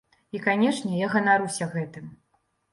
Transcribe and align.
І, 0.37 0.39
канешне, 0.47 0.95
я 1.05 1.11
ганаруся 1.17 1.71
гэтым. 1.77 2.11